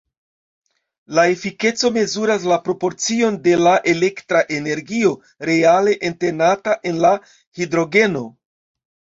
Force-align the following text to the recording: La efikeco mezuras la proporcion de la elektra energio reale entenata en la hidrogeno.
La 1.17 1.25
efikeco 1.33 1.91
mezuras 1.97 2.47
la 2.53 2.57
proporcion 2.69 3.37
de 3.45 3.53
la 3.65 3.75
elektra 3.93 4.41
energio 4.61 5.13
reale 5.51 5.95
entenata 6.11 6.77
en 6.93 6.99
la 7.05 7.15
hidrogeno. 7.63 8.27